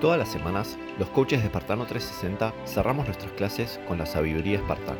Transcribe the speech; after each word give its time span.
Todas 0.00 0.18
las 0.18 0.30
semanas, 0.30 0.78
los 0.98 1.10
coaches 1.10 1.40
de 1.40 1.48
Espartano 1.48 1.84
360 1.84 2.54
cerramos 2.64 3.04
nuestras 3.04 3.32
clases 3.32 3.78
con 3.86 3.98
la 3.98 4.06
sabiduría 4.06 4.56
espartana, 4.56 4.98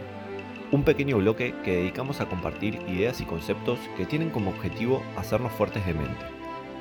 un 0.73 0.83
pequeño 0.83 1.17
bloque 1.17 1.55
que 1.65 1.77
dedicamos 1.77 2.21
a 2.21 2.29
compartir 2.29 2.83
ideas 2.87 3.23
y 3.23 3.25
conceptos 3.25 3.79
que 3.97 4.05
tienen 4.05 4.29
como 4.29 4.51
objetivo 4.51 5.03
hacernos 5.17 5.53
fuertes 5.53 5.87
de 5.87 5.95
mente. 5.95 6.27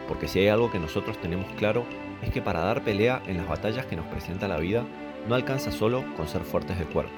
Porque 0.05 0.27
si 0.27 0.39
hay 0.39 0.49
algo 0.49 0.69
que 0.69 0.79
nosotros 0.79 1.17
tenemos 1.21 1.49
claro 1.53 1.85
es 2.21 2.29
que 2.29 2.41
para 2.41 2.59
dar 2.59 2.83
pelea 2.83 3.21
en 3.25 3.37
las 3.37 3.47
batallas 3.47 3.85
que 3.85 3.95
nos 3.95 4.05
presenta 4.07 4.49
la 4.49 4.57
vida, 4.57 4.83
no 5.29 5.35
alcanza 5.35 5.71
solo 5.71 6.03
con 6.17 6.27
ser 6.27 6.41
fuertes 6.41 6.77
de 6.77 6.85
cuerpo. 6.85 7.13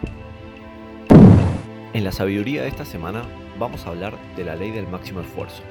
En 1.93 2.03
la 2.03 2.11
sabiduría 2.11 2.61
de 2.61 2.67
esta 2.67 2.85
semana 2.85 3.23
vamos 3.57 3.87
a 3.87 3.89
hablar 3.89 4.19
de 4.35 4.43
la 4.43 4.55
ley 4.55 4.69
del 4.69 4.87
máximo 4.87 5.21
esfuerzo, 5.21 5.63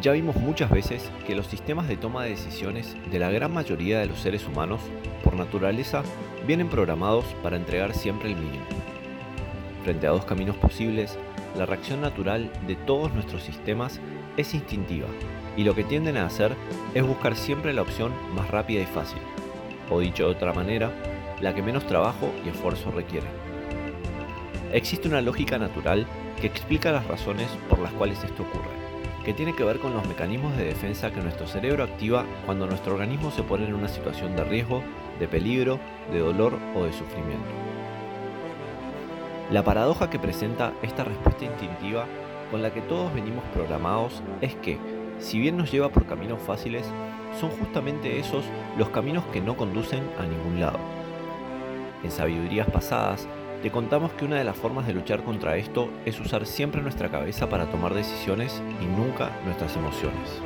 ya 0.00 0.12
vimos 0.12 0.36
muchas 0.36 0.70
veces 0.70 1.10
que 1.26 1.34
los 1.34 1.46
sistemas 1.46 1.86
de 1.86 1.96
toma 1.96 2.24
de 2.24 2.30
decisiones 2.30 2.96
de 3.10 3.18
la 3.18 3.30
gran 3.30 3.52
mayoría 3.52 4.00
de 4.00 4.06
los 4.06 4.20
seres 4.20 4.46
humanos, 4.46 4.80
por 5.22 5.34
naturaleza, 5.34 6.02
vienen 6.46 6.68
programados 6.68 7.24
para 7.42 7.56
entregar 7.56 7.94
siempre 7.94 8.30
el 8.30 8.36
mínimo. 8.36 8.64
Frente 9.84 10.06
a 10.06 10.10
dos 10.10 10.24
caminos 10.24 10.56
posibles, 10.56 11.18
la 11.56 11.66
reacción 11.66 12.00
natural 12.00 12.50
de 12.66 12.76
todos 12.76 13.12
nuestros 13.12 13.42
sistemas 13.42 14.00
es 14.36 14.54
instintiva 14.54 15.08
y 15.56 15.64
lo 15.64 15.74
que 15.74 15.84
tienden 15.84 16.16
a 16.16 16.26
hacer 16.26 16.56
es 16.94 17.06
buscar 17.06 17.36
siempre 17.36 17.74
la 17.74 17.82
opción 17.82 18.12
más 18.34 18.50
rápida 18.50 18.80
y 18.80 18.86
fácil, 18.86 19.20
o 19.90 20.00
dicho 20.00 20.24
de 20.24 20.30
otra 20.30 20.54
manera, 20.54 20.90
la 21.40 21.54
que 21.54 21.62
menos 21.62 21.86
trabajo 21.86 22.32
y 22.46 22.48
esfuerzo 22.48 22.90
requiere. 22.90 23.26
Existe 24.72 25.08
una 25.08 25.20
lógica 25.20 25.58
natural 25.58 26.06
que 26.40 26.46
explica 26.46 26.92
las 26.92 27.06
razones 27.06 27.48
por 27.68 27.78
las 27.78 27.92
cuales 27.92 28.24
esto 28.24 28.42
ocurre 28.44 28.81
que 29.24 29.32
tiene 29.32 29.54
que 29.54 29.64
ver 29.64 29.78
con 29.78 29.94
los 29.94 30.06
mecanismos 30.06 30.56
de 30.56 30.64
defensa 30.64 31.12
que 31.12 31.20
nuestro 31.20 31.46
cerebro 31.46 31.84
activa 31.84 32.24
cuando 32.44 32.66
nuestro 32.66 32.94
organismo 32.94 33.30
se 33.30 33.42
pone 33.42 33.66
en 33.66 33.74
una 33.74 33.88
situación 33.88 34.34
de 34.34 34.44
riesgo, 34.44 34.82
de 35.20 35.28
peligro, 35.28 35.78
de 36.10 36.18
dolor 36.18 36.58
o 36.74 36.84
de 36.84 36.92
sufrimiento. 36.92 37.50
La 39.50 39.62
paradoja 39.62 40.10
que 40.10 40.18
presenta 40.18 40.72
esta 40.82 41.04
respuesta 41.04 41.44
instintiva 41.44 42.06
con 42.50 42.62
la 42.62 42.72
que 42.72 42.80
todos 42.80 43.12
venimos 43.14 43.44
programados 43.54 44.22
es 44.40 44.54
que, 44.56 44.78
si 45.18 45.38
bien 45.38 45.56
nos 45.56 45.70
lleva 45.70 45.90
por 45.90 46.06
caminos 46.06 46.40
fáciles, 46.40 46.84
son 47.38 47.50
justamente 47.50 48.18
esos 48.18 48.44
los 48.76 48.88
caminos 48.88 49.24
que 49.32 49.40
no 49.40 49.56
conducen 49.56 50.02
a 50.18 50.24
ningún 50.24 50.60
lado. 50.60 50.78
En 52.02 52.10
sabidurías 52.10 52.68
pasadas 52.68 53.28
te 53.62 53.70
contamos 53.70 54.12
que 54.12 54.24
una 54.24 54.36
de 54.36 54.44
las 54.44 54.56
formas 54.56 54.88
de 54.88 54.92
luchar 54.92 55.22
contra 55.22 55.56
esto 55.56 55.88
es 56.04 56.18
usar 56.18 56.46
siempre 56.46 56.82
nuestra 56.82 57.10
cabeza 57.10 57.48
para 57.48 57.70
tomar 57.70 57.94
decisiones 57.94 58.60
y 58.80 58.86
nunca 58.86 59.30
nuestras 59.44 59.76
emociones. 59.76 60.42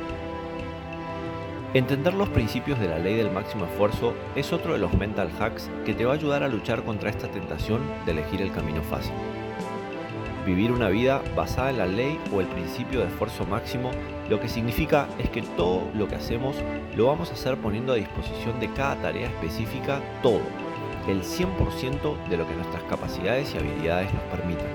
Entender 1.73 2.13
los 2.13 2.29
principios 2.29 2.79
de 2.79 2.87
la 2.87 2.99
ley 2.99 3.15
del 3.15 3.31
máximo 3.31 3.65
esfuerzo 3.65 4.13
es 4.35 4.53
otro 4.53 4.73
de 4.73 4.79
los 4.79 4.93
mental 4.93 5.31
hacks 5.39 5.67
que 5.83 5.95
te 5.95 6.05
va 6.05 6.11
a 6.11 6.15
ayudar 6.15 6.43
a 6.43 6.47
luchar 6.47 6.83
contra 6.83 7.09
esta 7.09 7.27
tentación 7.27 7.81
de 8.05 8.11
elegir 8.11 8.41
el 8.41 8.51
camino 8.51 8.83
fácil. 8.83 9.13
Vivir 10.45 10.71
una 10.71 10.89
vida 10.89 11.21
basada 11.35 11.71
en 11.71 11.79
la 11.79 11.87
ley 11.87 12.19
o 12.33 12.39
el 12.39 12.47
principio 12.47 12.99
de 12.99 13.07
esfuerzo 13.07 13.45
máximo 13.47 13.91
lo 14.29 14.39
que 14.39 14.47
significa 14.47 15.07
es 15.17 15.29
que 15.29 15.41
todo 15.41 15.89
lo 15.95 16.07
que 16.07 16.15
hacemos 16.15 16.55
lo 16.95 17.07
vamos 17.07 17.31
a 17.31 17.33
hacer 17.33 17.57
poniendo 17.57 17.93
a 17.93 17.97
disposición 17.97 18.59
de 18.59 18.71
cada 18.71 18.95
tarea 19.01 19.27
específica 19.27 20.01
todo, 20.21 20.41
el 21.07 21.23
100% 21.23 22.27
de 22.27 22.37
lo 22.37 22.47
que 22.47 22.55
nuestras 22.55 22.83
capacidades 22.83 23.53
y 23.53 23.57
habilidades 23.57 24.13
nos 24.13 24.23
permitan. 24.23 24.67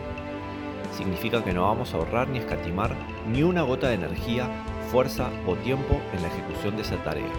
Significa 0.96 1.42
que 1.42 1.52
no 1.52 1.62
vamos 1.62 1.92
a 1.92 1.98
ahorrar 1.98 2.28
ni 2.28 2.38
escatimar 2.38 2.94
ni 3.30 3.42
una 3.42 3.62
gota 3.62 3.88
de 3.88 3.94
energía, 3.94 4.48
fuerza 4.90 5.30
o 5.46 5.54
tiempo 5.56 6.00
en 6.14 6.22
la 6.22 6.28
ejecución 6.28 6.76
de 6.76 6.82
esa 6.82 6.96
tarea, 7.02 7.32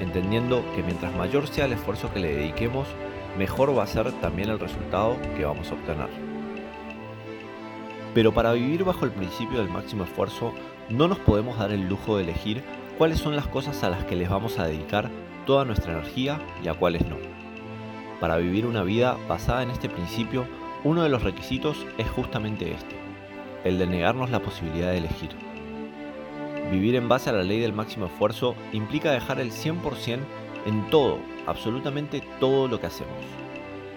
entendiendo 0.00 0.64
que 0.74 0.82
mientras 0.82 1.14
mayor 1.14 1.46
sea 1.46 1.66
el 1.66 1.72
esfuerzo 1.72 2.12
que 2.12 2.20
le 2.20 2.34
dediquemos, 2.34 2.88
mejor 3.36 3.76
va 3.76 3.84
a 3.84 3.86
ser 3.86 4.10
también 4.20 4.50
el 4.50 4.58
resultado 4.58 5.16
que 5.36 5.44
vamos 5.44 5.70
a 5.70 5.74
obtener. 5.74 6.08
Pero 8.14 8.32
para 8.32 8.52
vivir 8.52 8.84
bajo 8.84 9.04
el 9.04 9.12
principio 9.12 9.58
del 9.58 9.68
máximo 9.68 10.04
esfuerzo, 10.04 10.52
no 10.88 11.06
nos 11.06 11.18
podemos 11.18 11.58
dar 11.58 11.70
el 11.70 11.88
lujo 11.88 12.16
de 12.16 12.24
elegir 12.24 12.64
cuáles 12.96 13.18
son 13.18 13.36
las 13.36 13.46
cosas 13.46 13.84
a 13.84 13.90
las 13.90 14.04
que 14.04 14.16
les 14.16 14.28
vamos 14.28 14.58
a 14.58 14.66
dedicar 14.66 15.08
toda 15.46 15.64
nuestra 15.64 15.92
energía 15.92 16.40
y 16.64 16.68
a 16.68 16.74
cuáles 16.74 17.06
no. 17.06 17.37
Para 18.20 18.36
vivir 18.36 18.66
una 18.66 18.82
vida 18.82 19.16
basada 19.28 19.62
en 19.62 19.70
este 19.70 19.88
principio, 19.88 20.46
uno 20.82 21.02
de 21.02 21.08
los 21.08 21.22
requisitos 21.22 21.86
es 21.98 22.08
justamente 22.08 22.72
este, 22.72 22.96
el 23.64 23.78
de 23.78 23.86
negarnos 23.86 24.30
la 24.30 24.40
posibilidad 24.40 24.90
de 24.90 24.98
elegir. 24.98 25.30
Vivir 26.70 26.96
en 26.96 27.08
base 27.08 27.30
a 27.30 27.32
la 27.32 27.44
ley 27.44 27.60
del 27.60 27.72
máximo 27.72 28.06
esfuerzo 28.06 28.54
implica 28.72 29.12
dejar 29.12 29.40
el 29.40 29.52
100% 29.52 30.18
en 30.66 30.90
todo, 30.90 31.18
absolutamente 31.46 32.22
todo 32.40 32.66
lo 32.66 32.80
que 32.80 32.86
hacemos. 32.88 33.16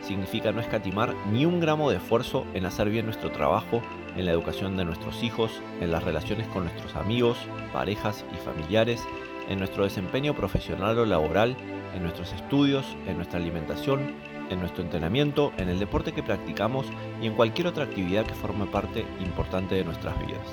Significa 0.02 0.52
no 0.52 0.62
escatimar 0.62 1.16
ni 1.32 1.46
un 1.46 1.60
gramo 1.60 1.90
de 1.90 1.98
esfuerzo 1.98 2.46
en 2.54 2.66
hacer 2.66 2.90
bien 2.90 3.06
nuestro 3.06 3.32
trabajo, 3.32 3.82
en 4.16 4.26
la 4.26 4.32
educación 4.32 4.78
de 4.78 4.86
nuestros 4.86 5.24
hijos, 5.24 5.52
en 5.80 5.92
las 5.92 6.04
relaciones 6.04 6.48
con 6.48 6.64
nuestros 6.64 6.96
amigos, 6.96 7.38
parejas 7.74 8.24
y 8.34 8.38
familiares, 8.38 9.04
en 9.50 9.60
nuestro 9.60 9.84
desempeño 9.84 10.36
profesional 10.36 10.98
o 11.00 11.06
laboral, 11.06 11.56
en 11.96 12.04
nuestros 12.04 12.34
estudios, 12.34 12.86
en 13.08 13.18
nuestra 13.18 13.40
alimentación, 13.40 14.14
en 14.50 14.60
nuestro 14.60 14.84
entrenamiento, 14.84 15.54
en 15.58 15.70
el 15.70 15.80
deporte 15.80 16.12
que 16.12 16.24
practicamos 16.24 16.86
y 17.22 17.28
en 17.28 17.34
cualquier 17.34 17.68
otra 17.68 17.86
actividad 17.86 18.26
que 18.26 18.34
forme 18.34 18.66
parte 18.66 19.06
importante 19.20 19.76
de 19.76 19.84
nuestras 19.84 20.18
vidas. 20.20 20.48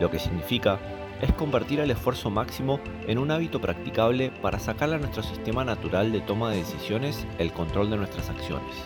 Lo 0.00 0.10
que 0.10 0.18
significa 0.18 0.78
es 1.20 1.32
convertir 1.32 1.80
el 1.80 1.90
esfuerzo 1.90 2.30
máximo 2.30 2.78
en 3.08 3.18
un 3.18 3.32
hábito 3.32 3.60
practicable 3.60 4.30
para 4.42 4.60
sacarle 4.60 4.96
a 4.96 4.98
nuestro 4.98 5.24
sistema 5.24 5.64
natural 5.64 6.12
de 6.12 6.20
toma 6.20 6.50
de 6.50 6.58
decisiones 6.58 7.26
el 7.38 7.52
control 7.52 7.90
de 7.90 7.96
nuestras 7.96 8.30
acciones. 8.30 8.76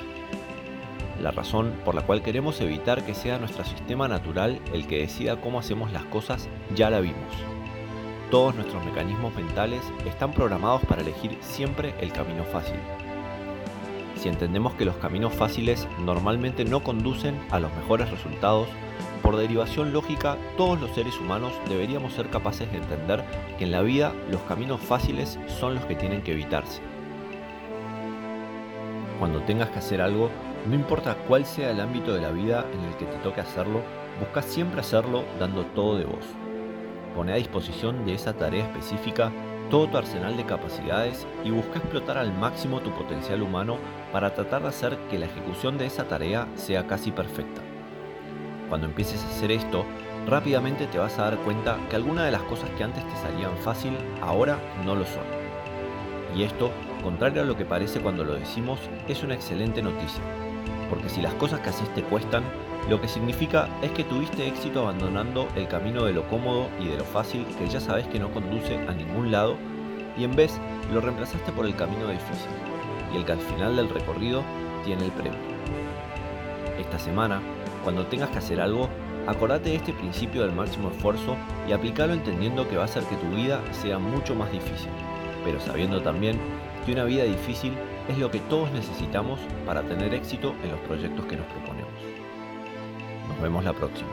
La 1.21 1.31
razón 1.31 1.75
por 1.85 1.95
la 1.95 2.03
cual 2.03 2.23
queremos 2.23 2.61
evitar 2.63 3.05
que 3.05 3.15
sea 3.15 3.39
nuestro 3.39 3.65
sistema 3.65 4.09
natural 4.09 4.61
el 4.73 4.87
que 4.87 5.01
decida 5.01 5.41
cómo 5.41 5.59
hacemos 5.59 5.93
las 5.93 6.05
cosas 6.07 6.49
ya 6.75 6.89
la 6.89 7.01
vimos 7.01 7.29
todos 8.33 8.55
nuestros 8.55 8.83
mecanismos 8.83 9.35
mentales 9.35 9.83
están 10.07 10.33
programados 10.33 10.81
para 10.87 11.03
elegir 11.03 11.37
siempre 11.43 11.95
el 12.01 12.15
camino 12.15 12.45
fácil. 12.45 12.77
Si 14.17 14.27
entendemos 14.27 14.73
que 14.73 14.87
los 14.87 14.97
caminos 14.97 15.35
fáciles 15.35 15.87
normalmente 16.03 16.65
no 16.65 16.83
conducen 16.83 17.39
a 17.51 17.61
los 17.61 17.71
mejores 17.75 18.11
resultados, 18.11 18.69
por 19.21 19.37
derivación 19.37 19.93
lógica 19.93 20.39
todos 20.57 20.81
los 20.81 20.93
seres 20.93 21.21
humanos 21.21 21.53
deberíamos 21.69 22.15
ser 22.15 22.31
capaces 22.31 22.73
de 22.73 22.79
entender 22.79 23.23
que 23.59 23.65
en 23.65 23.71
la 23.71 23.83
vida 23.83 24.15
los 24.31 24.41
caminos 24.43 24.81
fáciles 24.81 25.39
son 25.61 25.75
los 25.75 25.85
que 25.85 25.95
tienen 25.95 26.23
que 26.23 26.33
evitarse. 26.33 26.81
Cuando 29.19 29.43
tengas 29.43 29.69
que 29.69 29.81
hacer 29.81 30.01
algo, 30.01 30.31
no 30.67 30.75
importa 30.75 31.17
cuál 31.29 31.45
sea 31.45 31.71
el 31.71 31.83
ámbito 31.83 32.15
de 32.15 32.23
la 32.23 32.31
vida 32.31 32.65
en 32.73 32.81
el 32.81 32.97
que 32.97 33.05
te 33.05 33.19
toque 33.19 33.43
hacerlo, 33.43 33.83
busca 34.19 34.41
siempre 34.41 34.81
hacerlo 34.81 35.23
dando 35.39 35.67
todo 35.67 35.99
de 35.99 36.07
vos. 36.07 36.25
Pone 37.15 37.33
a 37.33 37.37
disposición 37.37 38.05
de 38.05 38.15
esa 38.15 38.33
tarea 38.33 38.65
específica 38.65 39.31
todo 39.71 39.89
tu 39.89 39.97
arsenal 39.97 40.37
de 40.37 40.45
capacidades 40.45 41.27
y 41.45 41.51
busca 41.51 41.79
explotar 41.79 42.19
al 42.19 42.31
máximo 42.33 42.81
tu 42.81 42.91
potencial 42.91 43.41
humano 43.41 43.79
para 44.13 44.35
tratar 44.35 44.61
de 44.61 44.69
hacer 44.69 44.99
que 45.11 45.19
la 45.19 45.25
ejecución 45.25 45.79
de 45.79 45.87
esa 45.87 46.05
tarea 46.05 46.47
sea 46.57 46.87
casi 46.87 47.11
perfecta. 47.11 47.63
Cuando 48.69 48.87
empieces 48.87 49.25
a 49.25 49.29
hacer 49.29 49.51
esto, 49.51 49.87
rápidamente 50.27 50.87
te 50.87 50.99
vas 50.99 51.19
a 51.19 51.23
dar 51.23 51.39
cuenta 51.39 51.79
que 51.89 51.97
algunas 51.97 52.27
de 52.27 52.33
las 52.33 52.43
cosas 52.43 52.69
que 52.77 52.85
antes 52.85 53.03
te 53.09 53.17
salían 53.17 53.57
fácil, 53.59 53.97
ahora 54.21 54.59
no 54.85 54.95
lo 54.95 55.07
son. 55.07 55.25
Y 56.37 56.43
esto, 56.43 56.71
contrario 57.03 57.41
a 57.41 57.47
lo 57.47 57.57
que 57.57 57.65
parece 57.65 58.01
cuando 58.01 58.25
lo 58.25 58.35
decimos, 58.35 58.79
es 59.09 59.23
una 59.23 59.35
excelente 59.35 59.81
noticia, 59.81 60.23
porque 60.91 61.09
si 61.09 61.21
las 61.23 61.35
cosas 61.35 61.61
que 61.61 61.71
haces 61.71 61.93
te 61.95 62.03
cuestan, 62.03 62.43
lo 62.89 63.01
que 63.01 63.09
significa 63.09 63.69
es 63.81 63.93
que 63.93 64.05
tuviste 64.05 64.47
éxito 64.47 64.81
abandonando 64.81 65.49
el 65.55 65.69
camino 65.69 66.05
de 66.05 66.13
lo 66.13 66.27
cómodo 66.29 66.69
y 66.81 66.89
de 66.89 66.99
lo 66.99 67.05
fácil 67.05 67.47
que 67.59 67.69
ya 67.69 67.81
sabes 67.81 68.07
que 68.09 68.19
no 68.19 68.33
conduce 68.33 68.77
a 68.77 68.93
ningún 68.93 69.31
lado 69.31 69.57
y 70.17 70.25
en 70.25 70.35
vez 70.35 70.59
lo 70.93 71.01
reemplazaste 71.01 71.53
por 71.53 71.65
el 71.65 71.77
camino 71.77 72.09
difícil 72.09 72.51
y 73.13 73.17
el 73.17 73.25
que 73.25 73.33
al 73.33 73.41
final 73.41 73.77
del 73.77 73.89
recorrido 73.89 74.43
tiene 74.85 75.05
el 75.05 75.13
premio. 75.13 75.39
Esta 76.79 76.99
semana, 76.99 77.41
cuando 77.85 78.07
tengas 78.07 78.31
que 78.31 78.39
hacer 78.39 78.61
algo, 78.61 78.89
acordate 79.27 79.71
de 79.71 79.77
este 79.77 79.93
principio 79.93 80.43
del 80.43 80.53
máximo 80.53 80.91
esfuerzo 80.91 81.37
y 81.69 81.73
aplícalo 81.73 82.13
entendiendo 82.13 82.69
que 82.69 82.77
va 82.77 82.83
a 82.83 82.87
hacer 82.87 83.05
que 83.05 83.17
tu 83.17 83.29
vida 83.37 83.61
sea 83.71 83.99
mucho 83.99 84.35
más 84.35 84.51
difícil, 84.51 84.91
pero 85.45 85.61
sabiendo 85.61 86.03
también 86.03 86.39
que 86.85 86.93
una 86.93 87.05
vida 87.05 87.25
difícil 87.25 87.73
es 88.09 88.19
lo 88.19 88.31
que 88.31 88.41
todos 88.41 88.71
necesitamos 88.73 89.41
para 89.67 89.83
tener 89.83 90.15
éxito 90.15 90.55
en 90.63 90.71
los 90.71 90.81
proyectos 90.81 91.25
que 91.27 91.37
nos 91.37 91.47
proponemos. 91.47 91.93
Nos 93.29 93.41
vemos 93.41 93.65
la 93.65 93.73
próxima. 93.73 94.11